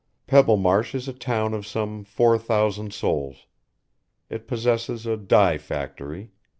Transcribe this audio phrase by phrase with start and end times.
[0.25, 3.45] Pebblemarsh is a town of some four thousand souls.
[4.31, 6.31] It possesses a dye factory.